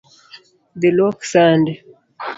[0.79, 1.73] Dhi luok sande